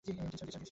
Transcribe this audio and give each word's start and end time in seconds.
জি, 0.05 0.11
sir! 0.31 0.59